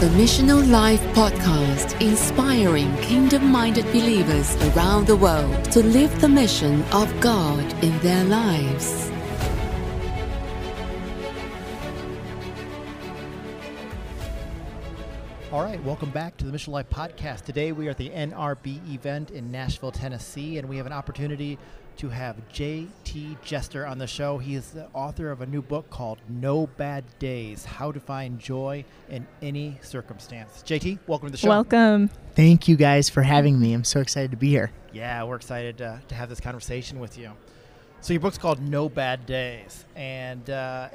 [0.00, 6.84] the Missional Life podcast, inspiring kingdom minded believers around the world to live the mission
[6.92, 9.10] of God in their lives.
[15.50, 17.42] All right, welcome back to the Mission Life podcast.
[17.42, 21.58] Today we are at the NRB event in Nashville, Tennessee, and we have an opportunity
[21.98, 24.38] to have JT Jester on the show.
[24.38, 28.38] He is the author of a new book called No Bad Days How to Find
[28.38, 30.62] Joy in Any Circumstance.
[30.64, 31.48] JT, welcome to the show.
[31.48, 32.08] Welcome.
[32.36, 33.72] Thank you guys for having me.
[33.72, 34.70] I'm so excited to be here.
[34.92, 37.32] Yeah, we're excited uh, to have this conversation with you.
[38.00, 40.90] So, your book's called No Bad Days, and uh,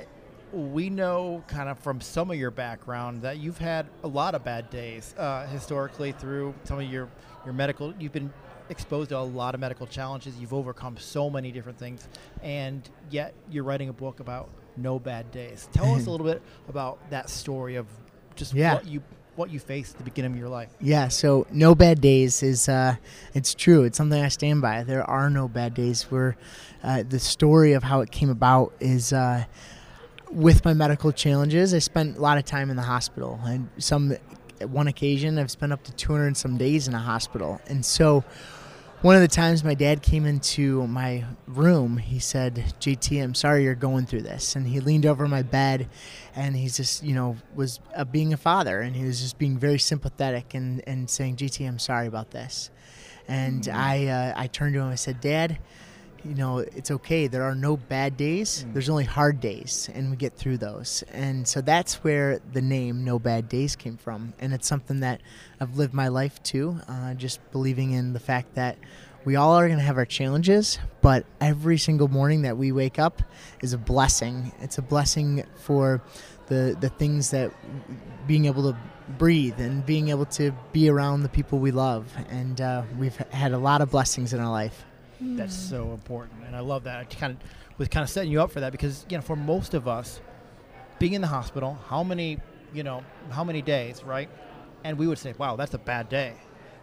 [0.53, 4.43] we know kind of from some of your background that you've had a lot of
[4.45, 7.09] bad days uh, historically through some of your,
[7.43, 8.31] your medical you've been
[8.69, 12.07] exposed to a lot of medical challenges you've overcome so many different things
[12.41, 16.41] and yet you're writing a book about no bad days tell us a little bit
[16.69, 17.85] about that story of
[18.35, 18.75] just Yeah.
[18.75, 19.03] what you
[19.35, 22.69] what you faced at the beginning of your life Yeah, so no bad days is
[22.69, 22.95] uh,
[23.33, 23.83] it's true.
[23.83, 24.83] It's something I stand by.
[24.83, 26.03] There are no bad days.
[26.11, 26.37] Where
[26.83, 29.45] uh, the story of how it came about is uh,
[30.31, 31.73] with my medical challenges.
[31.73, 34.15] I spent a lot of time in the hospital, and some
[34.61, 37.59] at one occasion I've spent up to 200 and some days in a hospital.
[37.65, 38.23] And so,
[39.03, 43.63] one of the times my dad came into my room, he said, "JT, I'm sorry
[43.63, 45.89] you're going through this." And he leaned over my bed,
[46.37, 49.57] and he's just, you know, was uh, being a father, and he was just being
[49.57, 52.71] very sympathetic and and saying, "JT, I'm sorry about this."
[53.27, 54.85] And I uh, I turned to him.
[54.85, 55.59] And I said, "Dad."
[56.25, 57.27] You know, it's okay.
[57.27, 58.65] There are no bad days.
[58.73, 61.03] There's only hard days, and we get through those.
[61.11, 64.33] And so that's where the name No Bad Days came from.
[64.39, 65.21] And it's something that
[65.59, 68.77] I've lived my life to, uh, just believing in the fact that
[69.25, 72.99] we all are going to have our challenges, but every single morning that we wake
[72.99, 73.21] up
[73.61, 74.51] is a blessing.
[74.59, 76.01] It's a blessing for
[76.47, 77.53] the, the things that
[78.27, 78.77] being able to
[79.17, 82.13] breathe and being able to be around the people we love.
[82.29, 84.85] And uh, we've had a lot of blessings in our life.
[85.23, 85.69] That's mm.
[85.69, 86.99] so important, and I love that.
[86.99, 87.39] I kind of
[87.77, 90.21] was kind of setting you up for that because you know, for most of us,
[90.99, 92.39] being in the hospital, how many,
[92.73, 94.29] you know, how many days, right?
[94.83, 96.33] And we would say, "Wow, that's a bad day,"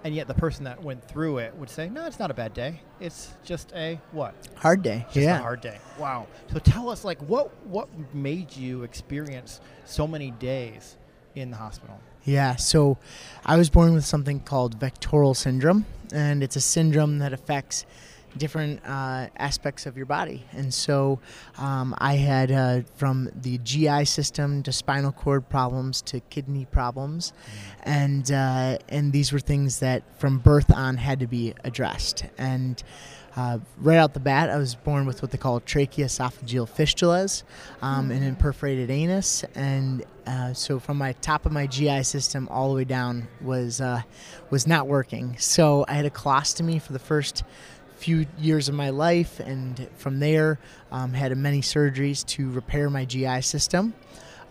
[0.04, 2.54] and yet the person that went through it would say, "No, it's not a bad
[2.54, 2.81] day.
[2.98, 4.34] It's just a what?
[4.56, 5.04] Hard day.
[5.12, 5.38] Just yeah.
[5.38, 6.26] a hard day." Wow.
[6.53, 10.97] So tell us, like, what what made you experience so many days
[11.34, 12.00] in the hospital?
[12.25, 12.98] Yeah, so
[13.47, 17.87] I was born with something called VACTERL syndrome, and it's a syndrome that affects
[18.36, 20.44] different uh, aspects of your body.
[20.52, 21.20] And so
[21.58, 27.32] um, I had uh, from the GI system to spinal cord problems to kidney problems,
[27.82, 32.24] and uh, and these were things that from birth on had to be addressed.
[32.38, 32.82] And
[33.36, 37.44] uh, right out the bat, I was born with what they call tracheoesophageal fistulas
[37.80, 39.44] um, and an imperforate anus.
[39.54, 43.80] And uh, so from my top of my GI system all the way down was
[43.80, 44.02] uh,
[44.50, 45.36] was not working.
[45.38, 47.44] So I had a colostomy for the first
[48.00, 50.59] few years of my life, and from there
[50.91, 53.93] um, had many surgeries to repair my GI system.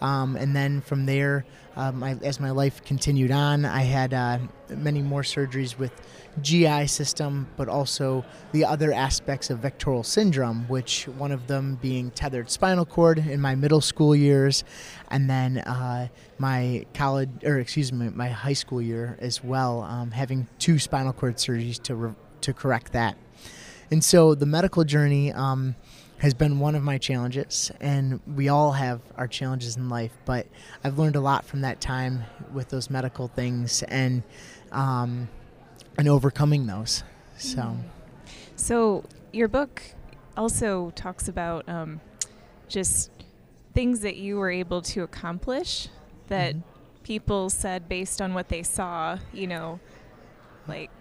[0.01, 1.45] Um, and then from there,
[1.75, 4.37] uh, my, as my life continued on, I had uh,
[4.69, 5.91] many more surgeries with
[6.41, 12.11] GI system, but also the other aspects of VACTERL syndrome, which one of them being
[12.11, 14.63] tethered spinal cord in my middle school years,
[15.09, 20.11] and then uh, my college, or excuse me, my high school year as well, um,
[20.11, 23.17] having two spinal cord surgeries to re- to correct that.
[23.91, 25.75] And so the medical journey um,
[26.19, 30.11] has been one of my challenges, and we all have our challenges in life.
[30.25, 30.47] But
[30.83, 32.23] I've learned a lot from that time
[32.53, 34.23] with those medical things and
[34.71, 35.27] um,
[35.97, 37.03] and overcoming those.
[37.37, 37.77] So
[38.55, 39.81] So your book
[40.37, 41.99] also talks about um,
[42.67, 43.09] just
[43.73, 45.87] things that you were able to accomplish
[46.27, 46.63] that Mhm.
[47.03, 49.17] people said based on what they saw.
[49.33, 49.79] You know,
[50.67, 50.91] like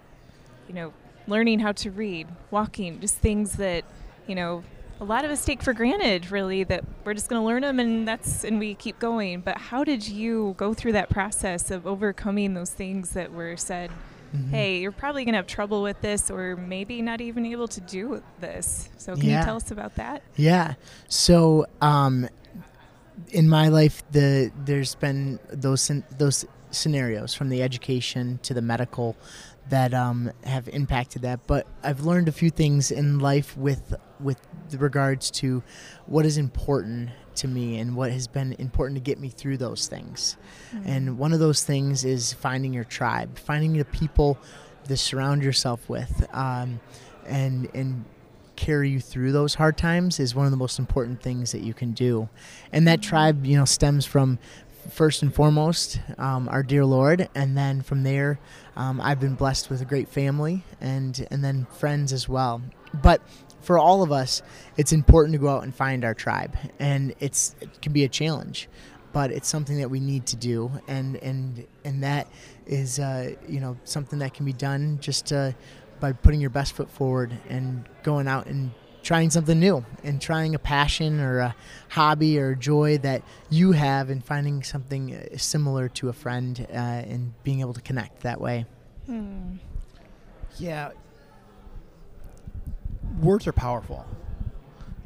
[0.68, 0.92] you know,
[1.28, 3.84] learning how to read, walking, just things that
[4.26, 4.62] you know.
[5.00, 7.78] A lot of us take for granted, really, that we're just going to learn them
[7.78, 9.42] and that's and we keep going.
[9.42, 13.92] But how did you go through that process of overcoming those things that were said
[14.34, 14.50] mhm.
[14.50, 17.80] hey, you're probably going to have trouble with this or maybe not even able to
[17.80, 18.88] do this.
[18.98, 19.38] So, can Yeah.
[19.38, 20.22] you tell us about that?
[20.34, 20.74] Yeah.
[21.06, 22.28] So, um,
[23.30, 29.16] in my life, the there's been those those scenarios from the education to the medical
[29.70, 31.46] that um, have impacted that.
[31.46, 34.38] But I've learned a few things in life with with
[34.72, 35.62] regards to
[36.06, 39.86] what is important to me and what has been important to get me through those
[39.86, 40.36] things.
[40.84, 44.38] And one of those things is finding your tribe, finding the people
[44.88, 46.80] to surround yourself with, um,
[47.26, 48.04] and and
[48.56, 51.72] carry you through those hard times is one of the most important things that you
[51.72, 52.28] can do.
[52.72, 54.40] And that tribe, you know, stems from
[54.90, 58.38] first and foremost, um, our dear Lord, and then from there,
[58.76, 62.62] um, I've been blessed with a great family and and then friends as well.
[62.94, 63.20] But
[63.60, 64.42] for all of us,
[64.76, 68.08] it's important to go out and find our tribe, and it's it can be a
[68.08, 68.68] challenge,
[69.12, 72.28] but it's something that we need to do, and and and that
[72.66, 75.52] is uh, you know something that can be done just uh,
[76.00, 78.70] by putting your best foot forward and going out and
[79.02, 81.56] trying something new and trying a passion or a
[81.88, 86.74] hobby or joy that you have and finding something uh, similar to a friend uh,
[86.74, 88.66] and being able to connect that way.
[89.06, 89.54] Hmm.
[90.58, 90.90] Yeah.
[93.20, 94.04] Words are powerful.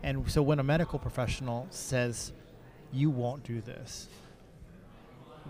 [0.02, 2.32] And so when a medical professional says,
[2.92, 4.08] you won't do this,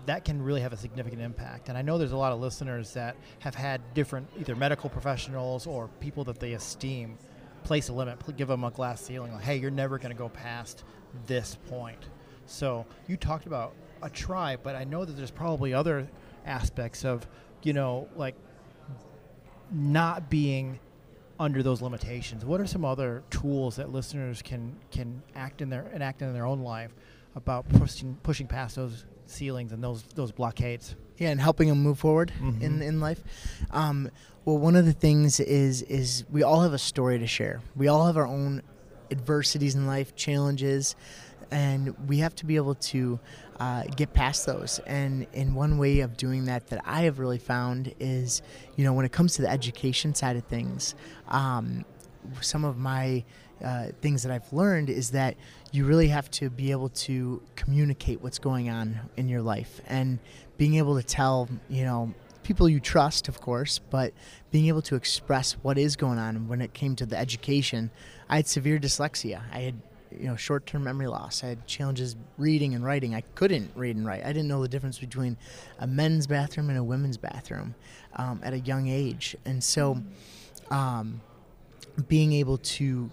[0.05, 1.69] that can really have a significant impact.
[1.69, 5.65] And I know there's a lot of listeners that have had different, either medical professionals
[5.65, 7.17] or people that they esteem,
[7.63, 10.29] place a limit, give them a glass ceiling, like, hey, you're never going to go
[10.29, 10.83] past
[11.27, 11.99] this point.
[12.45, 16.07] So you talked about a tribe, but I know that there's probably other
[16.45, 17.25] aspects of,
[17.63, 18.35] you know, like
[19.71, 20.79] not being
[21.39, 22.45] under those limitations.
[22.45, 26.45] What are some other tools that listeners can can act in their enact in their
[26.45, 26.93] own life
[27.35, 30.95] about pushing pushing past those ceilings and those those blockades?
[31.17, 32.61] Yeah, and helping them move forward Mhm.
[32.61, 33.21] in in life.
[33.71, 34.09] Um,
[34.45, 37.61] well, one of the things is is we all have a story to share.
[37.75, 38.61] We all have our own
[39.11, 40.95] adversities in life, challenges,
[41.51, 43.19] and we have to be able to
[43.59, 44.79] uh, get past those.
[44.87, 48.41] And in one way of doing that that I have really found is,
[48.75, 50.95] you know, when it comes to the education side of things,
[51.27, 51.85] um,
[52.41, 53.23] some of my
[53.63, 55.35] uh, things that I've learned is that
[55.71, 60.19] you really have to be able to communicate what's going on in your life and
[60.63, 64.13] being able to tell, you know, people you trust, of course, but
[64.49, 67.91] being able to express what is going on when it came to the education.
[68.29, 69.41] I had severe dyslexia.
[69.51, 69.75] I had
[70.09, 71.43] you know short-term memory loss.
[71.43, 73.13] I had challenges reading and writing.
[73.13, 74.23] I couldn't read and write.
[74.23, 75.35] I didn't know the difference between
[75.79, 77.75] a men's bathroom and a women's bathroom
[78.15, 80.01] um, at a young age, and so
[80.71, 81.19] um,
[82.07, 83.11] being able to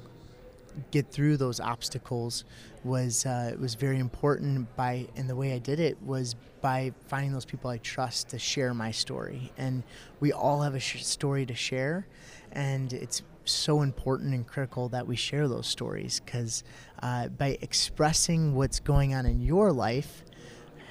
[0.92, 2.44] get through those obstacles
[2.84, 4.74] was uh, was very important.
[4.76, 8.38] By and the way I did it was by finding those people I trust to
[8.38, 9.52] share my story.
[9.58, 9.82] And
[10.20, 12.06] we all have a sh- story to share,
[12.52, 16.62] and it's so important and critical that we share those stories because
[17.02, 20.24] uh, by expressing what's going on in your life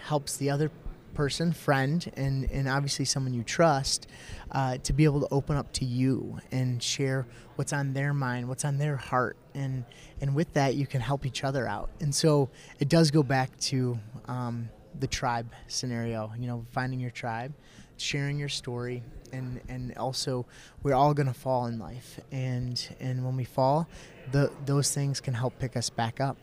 [0.03, 0.71] helps the other
[1.13, 4.07] person, friend, and, and obviously someone you trust
[4.51, 8.47] uh, to be able to open up to you and share what's on their mind,
[8.47, 9.37] what's on their heart.
[9.53, 9.83] And,
[10.21, 11.89] and with that, you can help each other out.
[11.99, 14.69] And so it does go back to um,
[14.99, 17.53] the tribe scenario, you know, finding your tribe,
[17.97, 19.03] sharing your story.
[19.31, 20.45] And, and also,
[20.81, 22.19] we're all going to fall in life.
[22.31, 23.87] And, and when we fall,
[24.31, 26.37] the, those things can help pick us back up.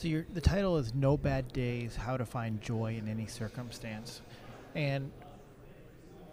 [0.00, 4.22] So your, the title is No Bad Days How to Find Joy in Any Circumstance.
[4.74, 5.12] And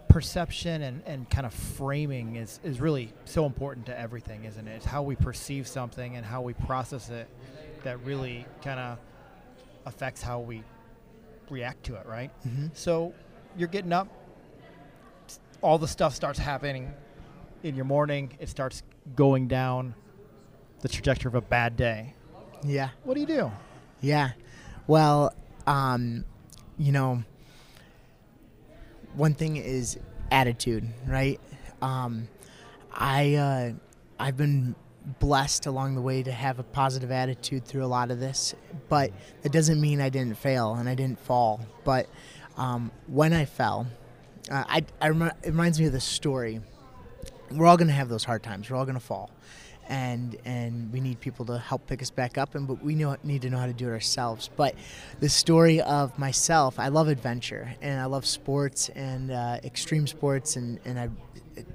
[0.08, 4.75] perception and, and kind of framing is, is really so important to everything, isn't it?
[4.78, 7.28] It's how we perceive something and how we process it
[7.84, 9.00] that really kind of
[9.86, 10.64] affects how we
[11.50, 12.31] react to it, right?
[12.48, 12.69] Mhm.
[12.74, 13.14] So
[13.58, 14.08] you're getting up,
[15.62, 16.94] all the stuff starts happening
[17.64, 18.81] in your morning, it starts
[19.18, 19.94] going down
[20.80, 22.14] the trajectory of a bad day.
[22.63, 22.89] Yeah.
[23.04, 23.51] What do you do?
[24.01, 24.31] Yeah.
[24.88, 25.33] Well,
[25.65, 26.25] um,
[26.78, 27.23] you know,
[29.16, 29.97] one thing is
[30.31, 31.40] attitude, right?
[31.81, 32.28] Um,
[32.94, 33.71] I uh,
[34.19, 34.76] I've been
[35.19, 38.54] blessed along the way to have a positive attitude through a lot of this,
[38.90, 39.11] but
[39.44, 41.61] it doesn't mean I didn't fail and I didn't fall.
[41.83, 42.07] But
[42.57, 43.87] um, when I fell,
[44.52, 46.61] uh, I, I remi- it reminds me of this story.
[47.52, 48.69] We're all going to have those hard times.
[48.69, 49.31] We're all going to fall,
[49.88, 52.56] and and we need people to help pick us back up.
[52.56, 54.50] And but we know need to know how to do it ourselves.
[54.56, 54.76] But
[55.20, 60.56] the story of myself, I love adventure and I love sports and uh, extreme sports,
[60.56, 61.10] and and I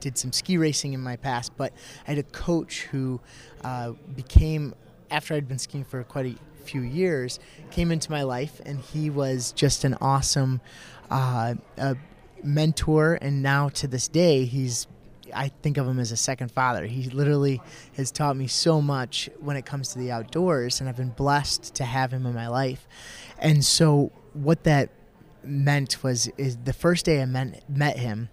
[0.00, 1.52] did some ski racing in my past.
[1.57, 1.73] But
[2.07, 3.21] I had a coach who
[3.64, 4.75] uh, became
[5.11, 7.38] after I'd been skiing for quite a few years,
[7.71, 10.61] came into my life, and he was just an awesome
[11.11, 11.54] uh,
[12.42, 13.19] mentor.
[13.21, 14.87] And now to this day, he's
[15.34, 16.86] I think of him as a second father.
[16.86, 17.60] He literally
[17.96, 21.74] has taught me so much when it comes to the outdoors, and I've been blessed
[21.76, 22.86] to have him in my life.
[23.38, 24.90] And so, what that
[25.44, 28.28] meant was, is the first day I met, met him,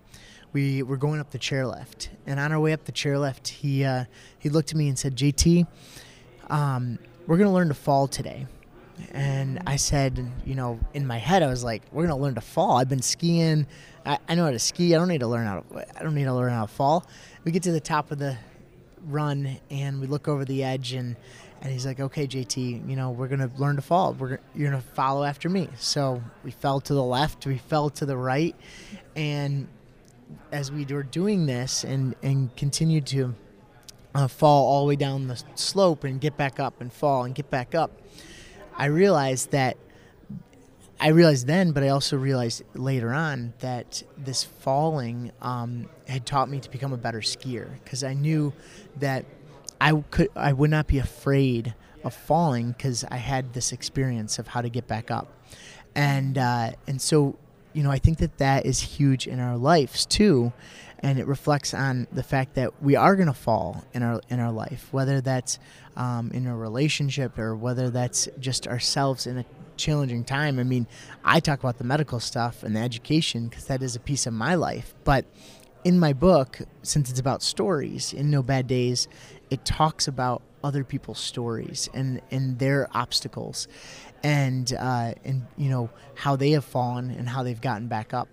[0.54, 4.06] we were going up the chairlift, and on our way up the chairlift, he uh,
[4.38, 5.68] he looked at me and said, "JT,
[6.50, 8.48] um, we're gonna learn to fall today."
[9.12, 12.42] And I said, you know, in my head, I was like, "We're gonna learn to
[12.42, 13.66] fall." I've been skiing.
[14.06, 14.96] I, I know how to ski.
[14.96, 15.60] I don't need to learn how.
[15.60, 17.06] To, I don't need to learn how to fall.
[17.44, 18.38] We get to the top of the
[19.08, 21.16] run, and we look over the edge, and
[21.62, 24.14] and he's like, "Okay, JT, you know, we're gonna learn to fall.
[24.14, 28.06] We're you're gonna follow after me." So we fell to the left, we fell to
[28.06, 28.56] the right,
[29.16, 29.68] and
[30.52, 33.36] as we were doing this, and and continued to
[34.16, 37.36] uh, fall all the way down the slope and get back up and fall and
[37.36, 37.92] get back up,
[38.80, 39.78] I realized that
[41.02, 46.50] I realized then, but I also realized later on that this falling um, had taught
[46.50, 47.70] me to become a better skier.
[47.84, 48.54] Because I knew
[48.98, 49.26] that
[49.80, 54.48] I could I would not be afraid of falling because I had this experience of
[54.48, 55.28] how to get back up,
[55.96, 57.38] and uh, and so
[57.74, 60.52] you know I think that that is huge in our lives too,
[61.00, 64.40] and it reflects on the fact that we are going to fall in our in
[64.40, 65.60] our life, whether that's
[65.96, 69.46] um, in a relationship or whether that's just ourselves in a
[69.78, 70.60] challenging time.
[70.60, 70.88] I mean,
[71.24, 74.34] I talk about the medical stuff and the education because that is a piece of
[74.34, 74.94] my life.
[75.04, 75.26] But
[75.84, 79.08] in my book, since it's about stories, in No Bad Days,
[79.50, 83.70] it talks about other people's stories and, and their obstacles
[84.24, 88.28] and uh, and you know how they have fallen and how they've gotten back up.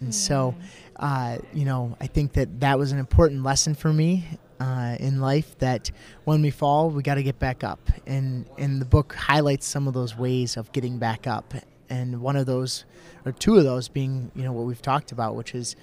[0.00, 0.54] And so,
[0.96, 4.26] uh, you know, I think that that was an important lesson for me
[4.60, 5.90] uh, in life that
[6.24, 7.80] when we fall, we got to get back up.
[8.06, 11.54] And, and the book highlights some of those ways of getting back up.
[11.90, 12.84] And one of those,
[13.24, 15.74] or two of those, being, you know, what we've talked about, which is,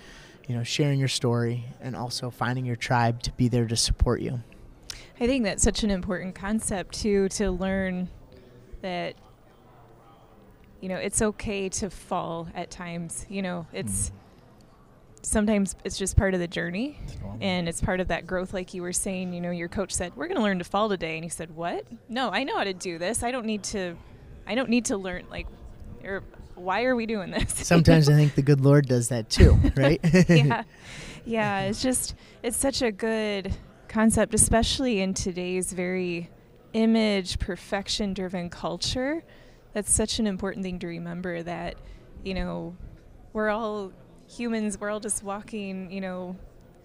[0.48, 4.22] you know, sharing your story and also finding your tribe to be there to support
[4.22, 4.41] you.
[5.19, 8.10] I think that's such an important concept too to learn
[8.81, 9.15] that
[10.82, 13.25] you know it's okay to fall at times.
[13.29, 14.17] You know, it's mm-hmm.
[15.24, 17.00] sometimes it's just part of the journey
[17.41, 20.15] and it's part of that growth like you were saying you know your coach said
[20.15, 21.86] we're going to learn to fall today and he said what?
[22.10, 23.24] No i know how to do this.
[23.24, 23.96] I don't need to
[24.48, 25.48] i don't need to learn like
[26.03, 26.24] or
[26.55, 27.53] why are we doing this?
[27.67, 30.00] Sometimes I think the good Lord does that too, right?
[30.29, 30.63] yeah
[31.25, 33.53] yeah it's just it's such a good
[33.88, 36.29] concept especially in today's very
[36.74, 39.24] image perfection driven culture
[39.75, 41.75] that's such an important thing to remember that
[42.24, 42.75] you know
[43.34, 43.91] we're all
[44.25, 46.36] humans we're all just walking you know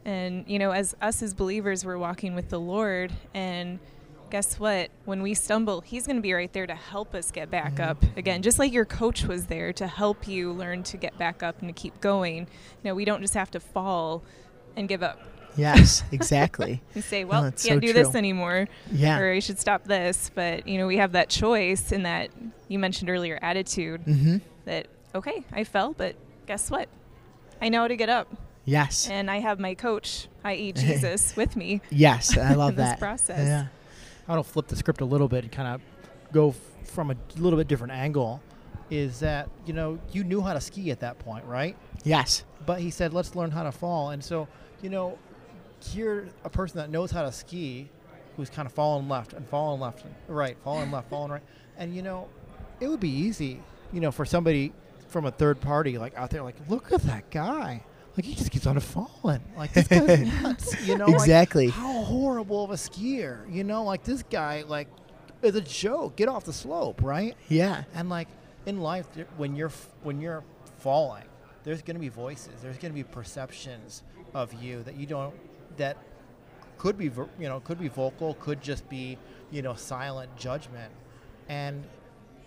[0.04, 3.78] and you know as us as believers we're walking with the lord and
[4.30, 4.90] guess what?
[5.06, 7.90] When we stumble he's going to be right there to help us get back mm-hmm.
[7.90, 8.04] up.
[8.16, 11.61] Again just like your coach was there to help you learn to get back up
[11.61, 12.47] and to keep going.
[12.85, 14.23] No we don't just have to fall
[14.76, 15.20] and give up
[15.57, 16.83] yes, exactly.
[16.95, 19.19] you say well that's can't so do this anymore Yeah.
[19.19, 22.30] or you should stop this but you know we have that choice in that
[22.69, 26.14] you mentioned earlier attitude hmm that okay i fell but
[26.47, 26.88] guess what
[27.61, 28.28] i know how to get up
[28.66, 29.09] Yes.
[29.09, 31.80] and I have my coach, i.e., Jesus, with me.
[31.90, 32.99] Yes, I love in this that.
[33.00, 33.38] process.
[33.47, 33.66] Yeah.
[34.28, 35.80] I want to flip the script a little bit and kind of
[36.30, 36.57] go f-
[36.88, 38.40] from a little bit different angle.
[38.90, 41.75] Is that you know you knew how to ski at that point, right?
[42.04, 42.45] Yes.
[42.66, 44.11] But he said, let's learn how to fall.
[44.11, 44.47] And so,
[44.83, 45.19] you know,
[45.94, 47.88] you're a person that knows how to ski
[48.37, 51.42] who's kind of falling left and falling left and right, falling left, falling right.
[51.76, 52.28] And, you know,
[52.80, 53.60] it would be easy,
[53.92, 54.72] you know, for somebody
[55.08, 57.82] from a third party, like out there, like, look at that guy.
[58.16, 59.40] Like, he just keeps on falling.
[59.56, 61.06] Like, this guy's nuts, you know?
[61.06, 61.68] like, Exactly.
[61.68, 63.84] how horrible of a skier, you know?
[63.84, 64.88] Like, this guy, like,
[65.42, 66.16] is a joke.
[66.16, 67.37] Get off the slope, right?
[67.49, 67.84] Yeah.
[67.94, 68.28] And like
[68.66, 69.06] in life,
[69.37, 69.72] when you're
[70.02, 70.44] when you're
[70.78, 71.25] falling,
[71.64, 72.52] there's going to be voices.
[72.62, 74.02] There's going to be perceptions
[74.34, 75.34] of you that you don't
[75.80, 75.96] that
[76.78, 79.18] could be you know could be vocal, could just be
[79.50, 80.92] you know silent judgment,
[81.49, 81.84] and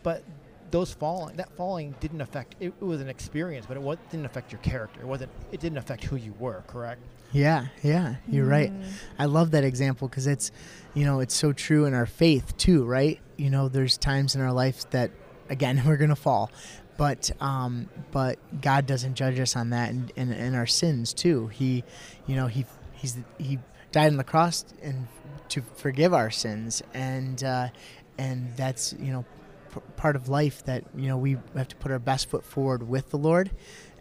[0.01, 0.23] but
[0.71, 4.25] those falling that falling didn't affect it, it was an experience, but it wa- didn't
[4.25, 5.01] affect your character.
[5.01, 6.63] It wasn't it didn't affect who you were.
[6.67, 7.01] Correct.
[7.33, 8.71] Yeah, yeah, you're right.
[8.71, 8.91] Mm.
[9.17, 10.51] I love that example because it's,
[10.93, 13.19] you know, it's so true in our faith too, right?
[13.37, 15.09] You know, there's times in our lives that,
[15.49, 16.51] again, we're gonna fall,
[16.95, 21.47] but um, but God doesn't judge us on that and, and, and our sins too.
[21.47, 21.83] He,
[22.27, 22.65] you know, he
[23.03, 23.60] he's he
[23.91, 25.07] died on the cross and
[25.50, 27.67] to forgive our sins and uh,
[28.17, 29.24] and that's you know
[29.74, 32.88] p- part of life that you know we have to put our best foot forward
[32.88, 33.51] with the Lord,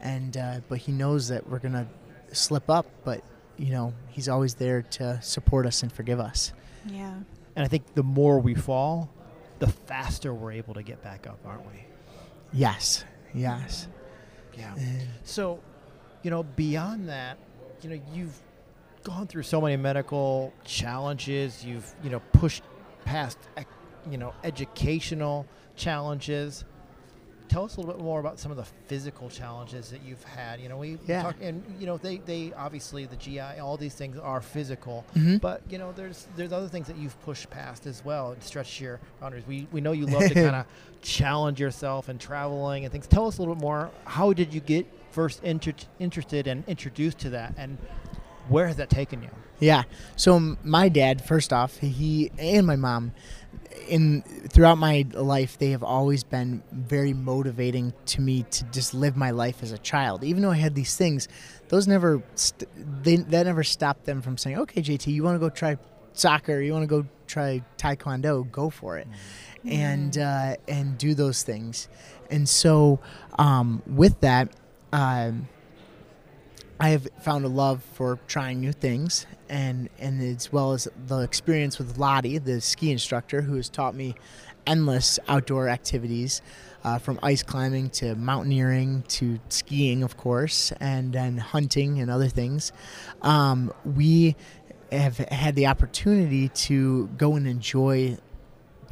[0.00, 1.86] and uh, but He knows that we're gonna
[2.32, 3.22] slip up, but
[3.58, 6.52] you know He's always there to support us and forgive us.
[6.86, 7.14] Yeah.
[7.54, 9.10] And I think the more we fall,
[9.58, 11.84] the faster we're able to get back up, aren't we?
[12.52, 13.04] Yes,
[13.34, 13.88] yes.
[14.56, 14.74] Yeah.
[14.76, 15.60] And- So,
[16.22, 17.36] you know, beyond that,
[17.82, 18.38] you know, you've
[19.02, 21.64] gone through so many medical challenges.
[21.64, 22.62] You've, you know, pushed
[23.04, 23.38] past,
[24.10, 26.64] you know, educational challenges.
[27.48, 30.58] Tell us a little bit more about some of the physical challenges that you've had.
[30.58, 31.22] You know, we Yeah.
[31.22, 35.38] talk, and you know, they, they obviously the GI, all these things are physical, Mhm.
[35.40, 38.80] but you know, there's there's other things that you've pushed past as well and stretched
[38.80, 39.44] your boundaries.
[39.46, 40.66] We we know you love to kind of
[41.02, 43.06] challenge yourself and traveling and things.
[43.06, 43.90] Tell us a little bit more.
[44.06, 47.76] How did you get first inter- interested and introduced to that, and
[48.48, 49.30] where has that taken you?
[49.62, 49.84] Yeah.
[50.16, 53.12] So my dad, first off, he and my mom,
[53.88, 59.16] in throughout my life, they have always been very motivating to me to just live
[59.16, 60.24] my life as a child.
[60.24, 61.28] Even though I had these things,
[61.68, 62.68] those never st-
[63.04, 65.76] they that never stopped them from saying, "Okay, JT, you want to go try
[66.12, 66.60] soccer?
[66.60, 68.50] You want to go try taekwondo?
[68.50, 69.06] Go for it."
[69.64, 71.88] And uh, and do those things,
[72.30, 72.98] and so
[73.38, 74.50] um, with that,
[74.92, 75.48] um,
[76.82, 81.20] I have found a love for trying new things, and and as well as the
[81.20, 84.16] experience with Lottie, the ski instructor, who has taught me
[84.66, 86.42] endless outdoor activities,
[86.82, 92.28] uh, from ice climbing to mountaineering to skiing, of course, and then hunting and other
[92.28, 92.72] things.
[93.22, 94.34] Um, we
[94.90, 98.18] have had the opportunity to go and enjoy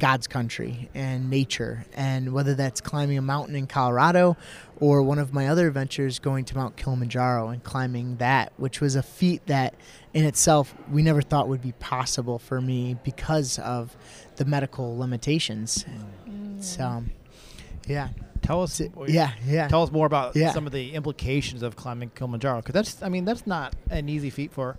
[0.01, 1.85] God's country and nature.
[1.93, 4.35] And whether that's climbing a mountain in Colorado
[4.79, 8.95] or one of my other adventures going to Mount Kilimanjaro and climbing that, which was
[8.95, 9.75] a feat that
[10.15, 13.95] in itself we never thought would be possible for me because of
[14.37, 15.85] the medical limitations.
[16.27, 16.63] Mm.
[16.63, 17.03] So,
[17.85, 18.09] yeah.
[18.41, 19.67] Tell us, Yeah, yeah.
[19.67, 20.51] Tell us more about Yeah.
[20.51, 24.31] some of the implications of climbing Kilimanjaro, because that's, I mean, that's not an easy
[24.31, 24.77] feat for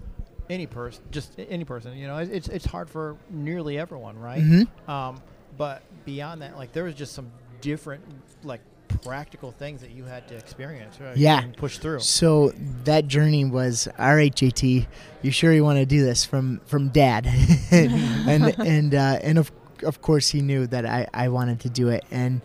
[0.50, 1.96] any person, just any person.
[1.96, 4.42] You know, it's it's hard for nearly everyone, right?
[4.42, 4.88] Mhm.
[4.88, 5.20] Um,
[5.56, 7.30] but beyond that, like there was just some
[7.60, 8.02] different,
[8.42, 8.60] like
[9.02, 11.16] practical things that you had to experience, right?
[11.16, 11.42] Yeah.
[11.42, 12.00] and push through.
[12.00, 12.52] So
[12.84, 14.86] that journey was all right, JT.
[15.22, 17.26] You sure you want to do this from from Dad?
[17.70, 19.50] and and uh, and of
[19.82, 22.40] of course he knew that I, I wanted to do it and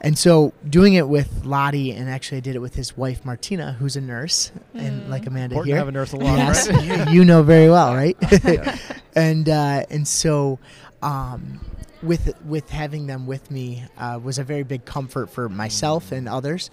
[0.00, 3.72] and so doing it with Lottie and actually I did it with his wife Martina,
[3.72, 5.74] who's a nurse and like Amanda Important here.
[5.76, 7.08] to have a nurse along, yes, right?
[7.08, 8.16] you, you know very well, right?
[9.14, 10.58] and uh, and so
[11.02, 11.60] um,
[12.02, 16.28] with with having them with me uh, was a very big comfort for myself and
[16.28, 16.70] others.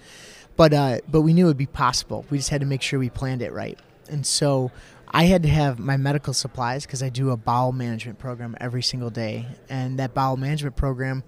[0.56, 2.26] But uh, but we knew it would be possible.
[2.30, 3.78] We just had to make sure we planned it right.
[4.10, 4.72] And so
[5.16, 8.84] I had to have my medical supplies because I do a bowel management program every
[8.84, 11.24] single day, and that bowel management program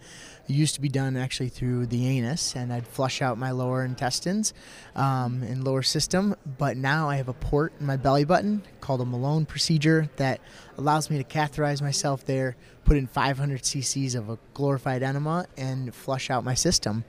[0.45, 4.53] used to be done actually through the anus, and I'd flush out my lower intestines
[4.97, 6.35] um, and lower system.
[6.57, 10.41] But now I have a port in my belly button called a Malone procedure that
[10.77, 15.95] allows me to catheterize myself there, put in 500 cc's of a glorified enema, and
[15.95, 17.05] flush out my system.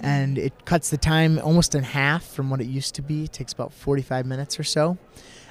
[0.00, 3.24] And it cuts the time almost in half from what it used to be.
[3.24, 4.96] It takes about 45 minutes or so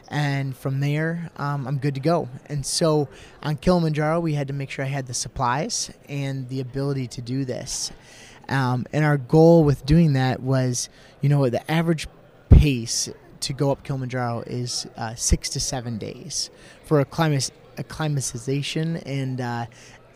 [0.10, 2.30] and from there um, i'm good to go.
[2.48, 3.08] And so
[3.44, 7.22] on kilimanjaro we had to make sure i had the supplies and the ability to
[7.22, 7.92] do this.
[8.50, 10.90] Um, and our goal with doing that was
[11.22, 12.08] you know the average
[12.50, 13.10] pace
[13.42, 16.50] to go up kilimanjaro is uh, six to seven days
[16.84, 19.66] for acclimat- acclimatization and uh,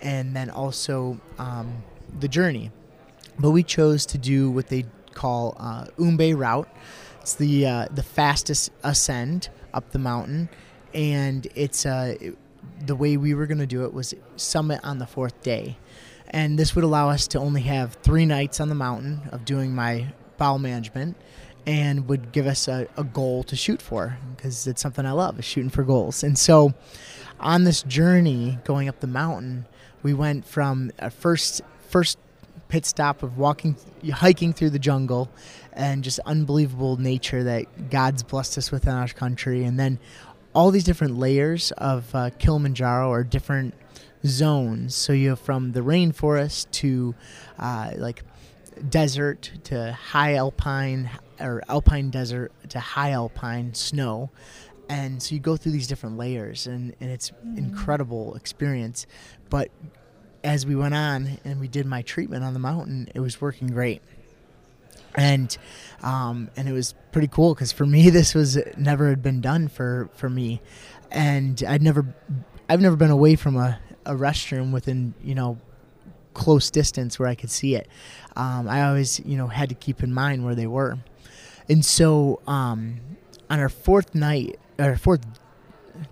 [0.01, 1.83] and then also um,
[2.19, 2.71] the journey.
[3.39, 6.69] But we chose to do what they call uh, Umbwe route.
[7.21, 10.49] It's the uh, the fastest ascend up the mountain,
[10.93, 12.15] and it's uh,
[12.85, 15.77] the way we were going to do it was summit on the fourth day,
[16.29, 19.75] and this would allow us to only have three nights on the mountain of doing
[19.75, 20.07] my
[20.37, 21.15] bowel management,
[21.67, 25.37] and would give us a, a goal to shoot for because it's something I love
[25.37, 26.73] is shooting for goals, and so
[27.39, 29.65] on this journey going up the mountain,
[30.01, 32.17] we went from a first first
[32.67, 33.75] pit stop of walking,
[34.11, 35.29] hiking through the jungle,
[35.73, 39.99] and just unbelievable nature that God's blessed us with in our country, and then
[40.53, 43.73] all these different layers of uh, Kilimanjaro or different
[44.25, 44.95] zones.
[44.95, 47.13] So you have from the rainforest to
[47.59, 48.23] uh, like
[48.89, 54.31] desert to high alpine or alpine desert to high alpine snow.
[54.87, 59.07] And so you go through these different layers, and, and it's incredible experience.
[59.49, 59.71] But
[60.45, 63.67] as we went on and we did my treatment on the mountain, it was working
[63.67, 64.01] great.
[65.15, 65.57] And
[66.03, 69.67] um, and it was pretty cool because for me this was never had been done
[69.67, 70.61] for for me,
[71.11, 72.13] and I'd never
[72.69, 75.57] I've never been away from a, a restroom within you know
[76.33, 77.87] close distance where I could see it.
[78.35, 80.99] Um, I always you know had to keep in mind where they were,
[81.69, 82.99] and so um,
[83.49, 85.25] on our fourth night or fourth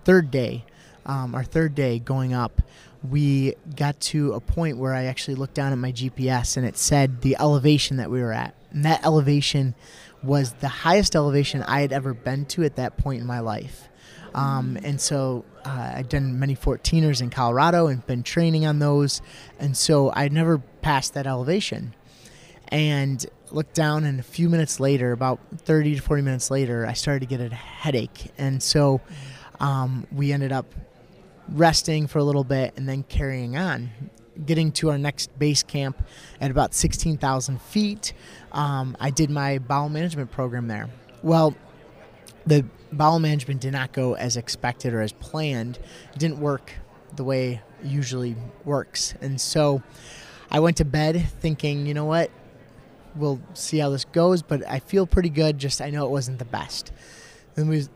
[0.04, 0.64] third day,
[1.04, 2.62] um, our third day going up,
[3.08, 6.76] we got to a point where I actually looked down at my GPS and it
[6.76, 8.54] said the elevation that we were at.
[8.70, 9.74] And that elevation
[10.22, 13.88] was the highest elevation I had ever been to at that point in my life.
[14.34, 19.20] Um, and so uh, I'd done many 14ers in Colorado and been training on those.
[19.60, 21.94] And so I'd never passed that elevation.
[22.68, 26.94] And looked down, and a few minutes later, about 30 to 40 minutes later, I
[26.94, 28.32] started to get a headache.
[28.38, 29.00] And so
[29.60, 30.66] um, we ended up
[31.48, 33.90] resting for a little bit and then carrying on.
[34.46, 36.02] Getting to our next base camp
[36.40, 38.12] at about 16,000 feet,
[38.50, 40.88] um, I did my bowel management program there.
[41.22, 41.54] Well,
[42.46, 45.78] the bowel management did not go as expected or as planned.
[46.12, 46.72] It didn't work
[47.16, 49.14] the way usually works.
[49.20, 49.82] And so
[50.50, 52.30] I went to bed thinking, you know what?
[53.14, 55.58] We'll see how this goes, but I feel pretty good.
[55.58, 56.92] Just I know it wasn't the best.
[57.54, 57.86] Then we,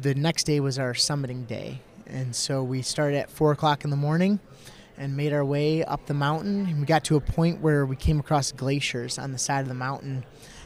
[0.00, 3.90] the next day was our summiting day, and so we started at four o'clock in
[3.90, 4.40] the morning
[4.96, 6.66] and made our way up the mountain.
[6.66, 9.68] And we got to a point where we came across glaciers on the side of
[9.68, 10.24] the mountain.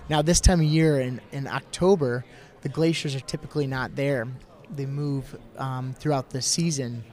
[0.09, 2.25] Now, this time of year in, in October,
[2.63, 4.27] the glaciers are typically not there.
[4.75, 7.05] They move um, throughout the season.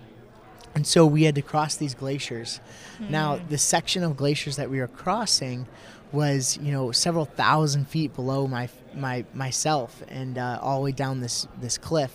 [0.76, 2.62] And so we had to cross these glaciers.
[3.10, 5.68] Now, the section of glaciers that we were crossing
[6.12, 10.92] was, you know, several thousand feet below my my myself, and uh, all the way
[10.92, 12.12] down this this cliff.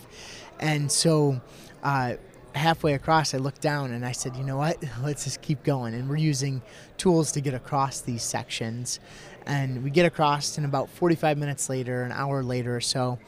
[0.60, 1.40] And so,
[1.84, 2.14] uh,
[2.54, 4.78] halfway across, I looked down and I said, you know what?
[5.02, 5.94] Let's just keep going.
[5.94, 6.62] And we're using
[6.96, 9.00] tools to get across these sections.
[9.46, 13.18] And we get across, and about 45 minutes later, an hour later or so,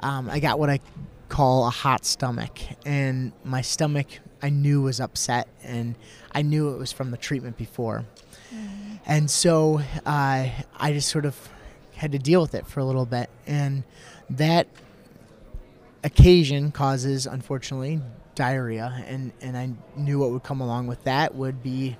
[0.00, 0.80] um, I got what I
[1.30, 2.58] call a hot stomach.
[2.84, 4.06] And my stomach,
[4.42, 5.94] I knew was upset, and
[6.32, 8.04] I knew it was from the treatment before.
[9.06, 11.48] And so uh, I just sort of
[11.94, 13.30] had to deal with it for a little bit.
[13.46, 13.84] And
[14.28, 14.66] that
[16.04, 18.00] occasion causes, unfortunately,
[18.34, 21.96] diarrhea, and, and I knew what would come along with that would be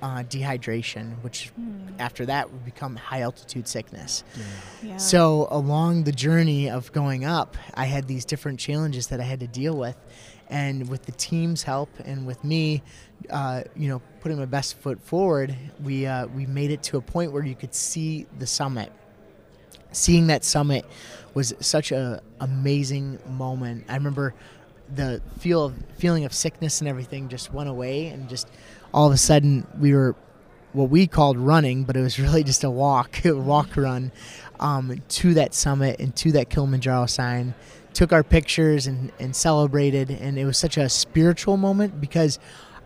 [0.00, 1.50] uh, dehydration, which
[1.98, 4.22] after that would become high altitude sickness.
[4.82, 4.96] Yeah.
[4.96, 9.40] So along the journey of going up, I had these different challenges that I had
[9.40, 9.96] to deal with,
[10.48, 12.82] and with the team's help and with me,
[13.28, 17.00] uh, you know, putting my best foot forward, we uh, we made it to a
[17.00, 18.92] point where you could see the summit.
[19.92, 20.84] Seeing that summit
[21.34, 23.84] was such a amazing moment.
[23.88, 24.34] I remember
[24.94, 28.48] the feel of feeling of sickness and everything just went away, and just
[28.92, 30.14] all of a sudden we were
[30.72, 34.12] what we called running, but it was really just a walk, a walk run
[34.60, 37.54] um, to that summit and to that Kilimanjaro sign.
[37.94, 42.38] Took our pictures and, and celebrated, and it was such a spiritual moment because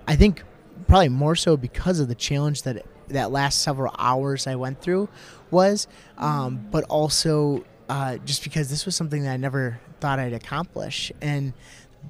[0.07, 0.43] I think
[0.87, 5.09] probably more so because of the challenge that that last several hours I went through
[5.53, 5.87] was,
[6.19, 11.13] um, but also uh, just because this was something that I never thought I'd accomplish,
[11.21, 11.53] and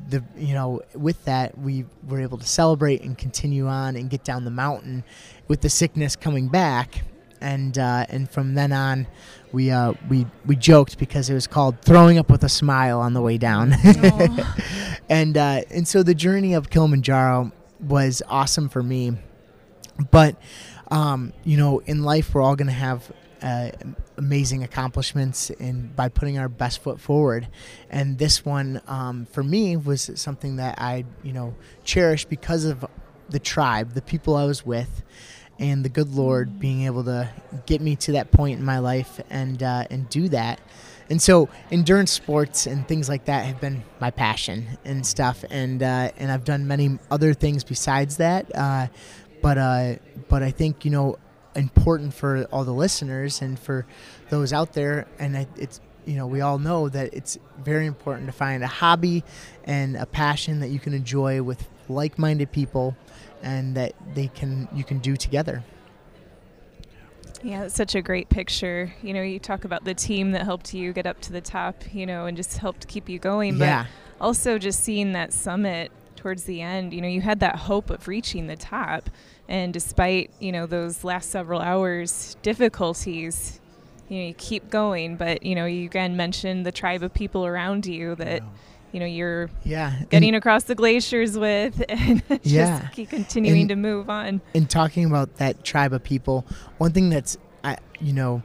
[0.08, 4.24] the you know with that we were able to celebrate and continue on and get
[4.24, 5.04] down the mountain
[5.48, 7.02] with the sickness coming back.
[7.40, 9.08] And uh, and from then on
[9.50, 13.14] we uh, we we joked because it was called throwing up with a smile on
[13.14, 13.74] the way down.
[15.12, 19.12] And uh, and so the journey of Kilimanjaro was awesome for me.
[20.10, 20.36] But
[20.90, 23.70] um, you know in life we're all going to have uh,
[24.16, 27.48] amazing accomplishments and by putting our best foot forward.
[27.90, 32.84] And this one um, for me was something that i you know cherished because of
[33.28, 35.02] the tribe the people i was with
[35.58, 37.28] and the good lord being able to
[37.66, 40.60] get me to that point in my life and uh, and do that.
[41.10, 45.82] And so endurance sports and things like that have been my passion and stuff and
[45.82, 48.86] uh, and i've done many other things besides that uh,
[49.42, 49.96] but uh,
[50.28, 51.18] but i think you know
[51.54, 53.86] important for all the listeners and for
[54.30, 58.32] those out there and it's you know we all know that it's very important to
[58.32, 59.22] find a hobby
[59.64, 62.96] and a passion that you can enjoy with like-minded people
[63.42, 65.62] and that they can you can do together
[67.42, 68.94] Yeah, it's such a great picture.
[69.02, 71.74] You know, you talk about the team that helped you get up to the top,
[71.92, 73.56] you know, and just helped keep you going.
[73.56, 73.86] Yeah.
[74.18, 77.90] But also just seeing that summit towards the end, you know, you had that hope
[77.90, 79.10] of reaching the top.
[79.52, 83.60] And despite, you know, those last several hours difficulties,
[84.08, 85.16] you know, you keep going.
[85.16, 88.42] But, you know, you again mentioned the tribe of people around you that,
[88.92, 92.88] you know, you're yeah and- getting across the glaciers with and just Yeah.
[92.88, 94.40] keep continuing And- to move on.
[94.54, 96.46] in talking about that tribe of people,
[96.78, 98.42] one thing that's, I, you know,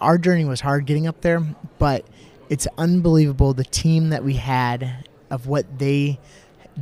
[0.00, 1.40] our journey was hard getting up there,
[1.78, 2.06] but
[2.48, 6.18] it's unbelievable the team that we had of what they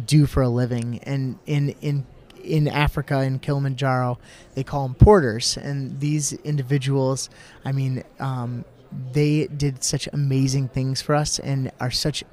[0.06, 1.00] do for a living.
[1.02, 2.06] And in in
[2.44, 4.18] in Africa in Kilimanjaro,
[4.54, 7.30] they call them porters, and these individuals,
[7.64, 8.64] I mean, um,
[9.12, 12.24] they did such amazing things for us and are such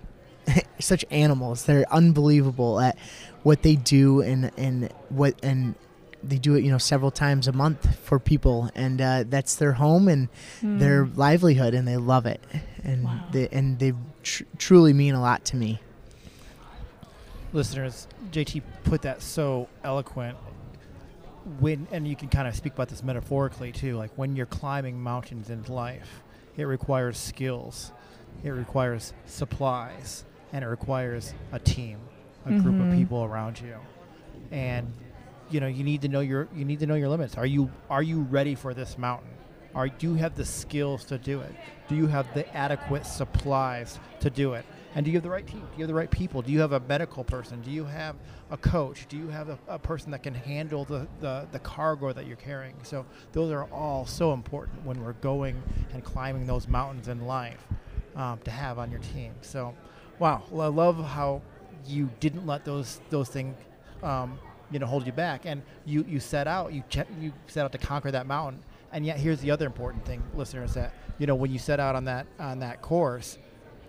[0.79, 1.65] such animals.
[1.65, 2.97] They're unbelievable at
[3.43, 5.75] what they do and and what and
[6.21, 8.69] they do it you know several times a month for people.
[8.75, 10.27] And uh, that's their home and
[10.61, 12.41] their livelihood and they love it.
[12.83, 13.25] And Wow.
[13.31, 13.93] they and they
[14.23, 15.79] tr- truly mean a lot to me
[17.53, 20.37] listeners, JT put that so eloquent.
[21.59, 23.95] When and you can kind of speak about this metaphorically too.
[23.97, 26.21] Like when you're climbing mountains in life,
[26.57, 27.91] it requires skills,
[28.43, 31.97] it requires supplies, and it requires a team,
[32.45, 32.95] a group of Mhm.
[32.95, 33.75] people around you,
[34.51, 34.91] and
[35.49, 37.35] you know you need to know your you need to know your limits.
[37.37, 39.29] Are you are you ready for this mountain?
[39.73, 41.55] Are do you have the skills to do it?
[41.87, 44.65] Do you have the adequate supplies to do it?
[44.95, 45.61] And do you have the right team?
[45.61, 46.41] Do you have the right people?
[46.41, 47.61] Do you have a medical person?
[47.61, 48.15] Do you have
[48.49, 49.05] a coach?
[49.07, 52.37] Do you have a, a person that can handle the, the, the cargo that you're
[52.37, 52.75] carrying?
[52.83, 55.61] So those are all so important when we're going
[55.93, 57.67] and climbing those mountains in life
[58.15, 59.33] um, to have on your team.
[59.41, 59.75] So,
[60.17, 61.41] wow, I love how
[61.85, 63.55] you didn't let those those things
[64.03, 64.39] um,
[64.71, 67.71] you know hold you back, and you you set out you che- you set out
[67.71, 68.63] to conquer that mountain.
[68.91, 71.95] And yet, here's the other important thing, listeners, that you know when you set out
[71.95, 73.37] on that on that course,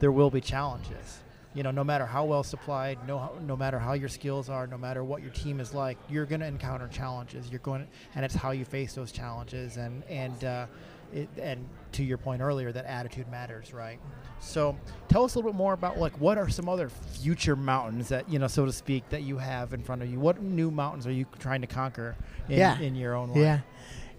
[0.00, 1.20] there will be challenges.
[1.54, 4.78] You know, no matter how well supplied, no no matter how your skills are, no
[4.78, 7.48] matter what your team is like, you're going to encounter challenges.
[7.50, 10.66] You're going, and it's how you face those challenges, and and uh,
[11.12, 13.98] it, and to your point earlier, that attitude matters, right?
[14.38, 14.76] So,
[15.08, 18.30] tell us a little bit more about like what are some other future mountains that
[18.30, 20.20] you know, so to speak, that you have in front of you.
[20.20, 22.14] What new mountains are you trying to conquer
[22.48, 22.78] in, Yeah.
[22.78, 23.38] in your own life?
[23.38, 23.58] Yeah.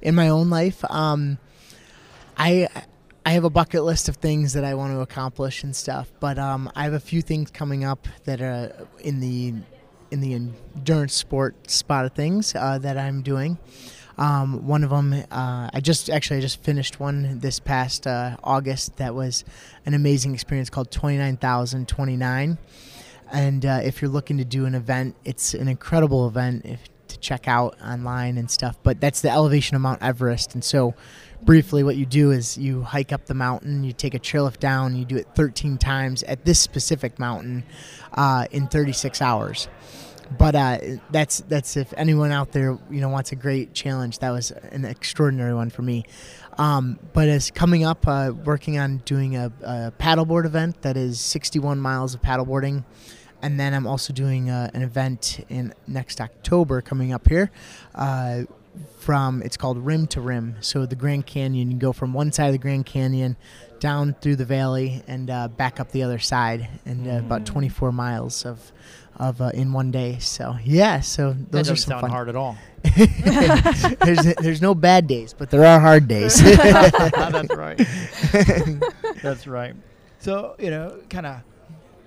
[0.01, 1.37] In my own life, um,
[2.37, 2.67] I
[3.31, 6.37] I have a bucket list of things that I want to accomplish and stuff, but
[6.37, 9.53] um, I have a few things coming up that are in the
[10.11, 13.57] in the endurance sport spot of things uh, that I'm doing.
[14.17, 18.35] Um, one of them, uh, I just actually I just finished one this past uh,
[18.43, 19.45] August that was
[19.85, 22.57] an amazing experience called 29,029.
[23.31, 27.17] And uh, if you're looking to do an event, it's an incredible event if, to
[27.19, 28.77] check out online and stuff.
[28.83, 30.53] But that's the elevation of Mount Everest.
[30.53, 30.95] And so,
[31.43, 34.59] briefly, what you do is you hike up the mountain, you take a trail chairlift
[34.59, 37.63] down, you do it 13 times at this specific mountain
[38.13, 39.67] uh, in 36 hours.
[40.37, 40.77] But uh,
[41.11, 44.19] that's that's if anyone out there you know wants a great challenge.
[44.19, 46.05] That was an extraordinary one for me.
[46.57, 51.19] Um, but as coming up, uh, working on doing a, a paddleboard event that is
[51.19, 52.85] 61 miles of paddleboarding,
[53.41, 57.51] and then I'm also doing uh, an event in next October coming up here.
[57.93, 58.43] Uh,
[58.99, 60.55] from it's called Rim to Rim.
[60.61, 63.35] So the Grand Canyon, you go from one side of the Grand Canyon
[63.79, 67.91] down through the valley and uh, back up the other side, and uh, about 24
[67.91, 68.71] miles of
[69.17, 70.17] of uh, in one day.
[70.19, 72.09] So yeah, so That those are doesn't some sound fun.
[72.11, 72.57] hard at all.
[74.05, 76.41] there's there's no bad days, but there are hard days.
[76.41, 77.77] That's right.
[79.21, 79.75] That's right.
[80.19, 81.41] So you know, kind of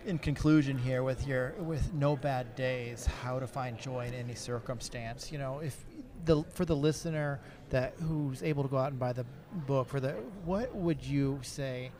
[0.07, 4.35] in conclusion here with your with no bad days, how to find joy in any
[4.35, 5.31] circumstance.
[5.31, 5.85] You know, if
[6.24, 9.24] the for the listener that who's able to go out and buy the
[9.66, 10.12] book for the
[10.44, 11.90] what would you say?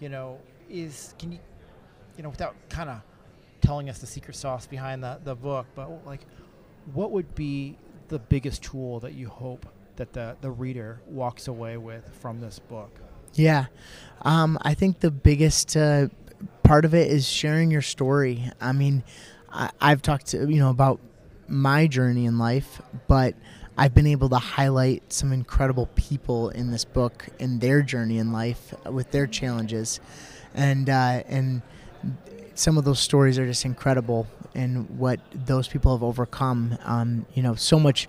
[0.00, 0.38] You know,
[0.68, 1.38] is can you
[2.16, 3.00] you know without kind of
[3.60, 6.20] telling us the secret sauce behind the the book, but like
[6.92, 7.76] what would be
[8.08, 12.58] the biggest tool that you hope that the, the reader walks away with from this
[12.58, 12.90] book?
[13.34, 13.66] Yeah,
[14.22, 16.08] um, I think the biggest uh,
[16.62, 18.50] part of it is sharing your story.
[18.60, 19.04] I mean,
[19.50, 21.00] I, I've talked to you know about
[21.46, 23.34] my journey in life, but
[23.78, 28.32] I've been able to highlight some incredible people in this book and their journey in
[28.32, 30.00] life with their challenges,
[30.52, 31.62] and uh, and
[32.54, 36.76] some of those stories are just incredible and what those people have overcome.
[36.84, 38.08] Um, you know, so much,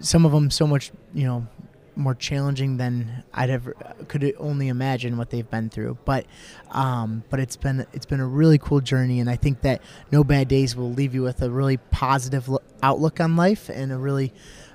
[0.00, 1.46] some of them so much, you know,
[1.94, 3.76] more challenging than I'd ever
[4.08, 5.96] could only imagine what they've been through.
[6.04, 6.26] But,
[6.72, 10.24] um, but it's been it's been a really cool journey, and I think that no
[10.24, 13.96] bad days will leave you with a really positive lo- outlook on life and a
[13.96, 14.32] really,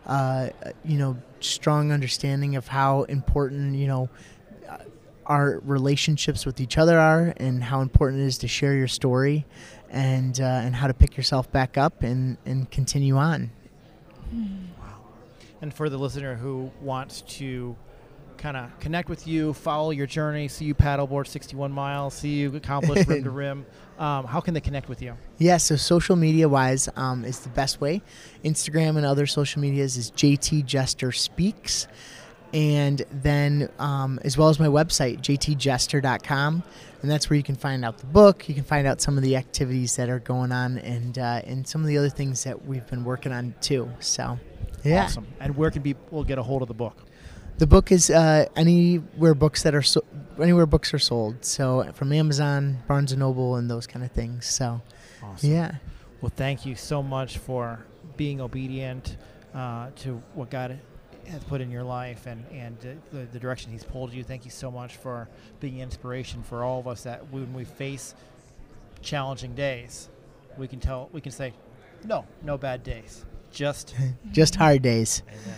[0.09, 0.49] uh,
[0.83, 4.09] you know, strong understanding of how important you know
[5.27, 9.45] our relationships with each other are and how important it is to share your story
[9.89, 13.51] and uh, and how to pick yourself back up and, and continue on.
[14.33, 14.97] Wow.
[15.61, 17.75] And for the listener who wants to
[18.39, 22.55] kind of connect with you, follow your journey, see you paddleboard 61 miles, see you
[22.55, 23.65] accomplish rim to rim,
[23.99, 25.15] um, how can they connect with you?
[25.37, 28.01] Yeah, so social media wise um, is the best way.
[28.45, 31.87] Instagram and other social medias is JT Jester Speaks.
[32.51, 36.63] And then, um, as well as my website, jtjester.com.
[37.01, 38.49] And that's where you can find out the book.
[38.49, 41.67] You can find out some of the activities that are going on and, uh, and
[41.67, 43.89] some of the other things that we've been working on too.
[43.99, 44.39] So,
[44.83, 45.03] yeah.
[45.03, 45.27] Awesome.
[45.39, 47.05] And where can people get a hold of the book?
[47.59, 50.01] The book is uh, anywhere books that are so,
[50.41, 51.43] anywhere books are sold.
[51.43, 54.45] So from Amazon, Barnes and Noble, and those kind of things.
[54.45, 54.81] So
[55.21, 55.51] Awesome.
[55.51, 55.75] yeah,
[56.21, 59.17] Well, thank you so much for being obedient
[59.53, 60.79] uh, to what God
[61.27, 64.23] has put in your life and, and uh, the, the direction He's pulled you.
[64.23, 65.27] Thank you so much for
[65.59, 68.15] being inspiration for all of us that when we face
[69.01, 70.07] challenging days,
[70.57, 71.51] we can tell, we can say,
[72.05, 73.25] no, no bad days.
[73.51, 73.95] Just
[74.31, 75.23] just hard days.
[75.27, 75.57] Amen.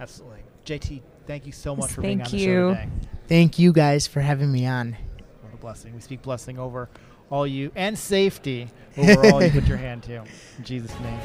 [0.00, 0.40] Absolutely.
[0.64, 2.44] JT, thank you so much Yes, for being on thank the you.
[2.46, 2.88] show today.
[3.28, 4.96] Thank you guys for having me on.
[5.42, 5.94] What a blessing.
[5.94, 6.88] We speak blessing over
[7.30, 10.16] all you and safety over all you put your hand to.
[10.58, 11.18] In Jesus' name.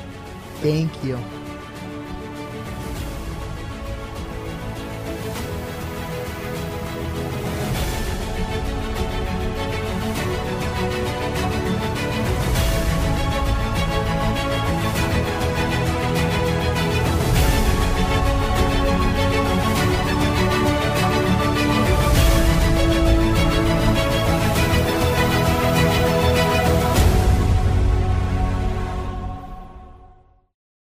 [0.62, 1.18] Thank you.